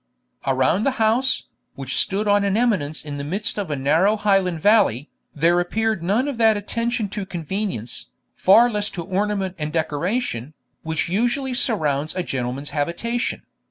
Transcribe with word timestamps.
Around 0.47 0.83
the 0.83 0.97
house, 0.97 1.43
which 1.75 1.95
stood 1.95 2.27
on 2.27 2.43
an 2.43 2.57
eminence 2.57 3.05
in 3.05 3.17
the 3.19 3.23
midst 3.23 3.59
of 3.59 3.69
a 3.69 3.75
narrow 3.75 4.15
Highland 4.17 4.59
valley, 4.59 5.11
there 5.35 5.59
appeared 5.59 6.01
none 6.01 6.27
of 6.27 6.39
that 6.39 6.57
attention 6.57 7.07
to 7.09 7.23
convenience, 7.23 8.07
far 8.33 8.67
less 8.71 8.89
to 8.89 9.03
ornament 9.03 9.53
and 9.59 9.71
decoration, 9.71 10.55
which 10.81 11.07
usually 11.07 11.53
surrounds 11.53 12.15
a 12.15 12.23
gentleman's 12.23 12.69
habitation. 12.71 13.43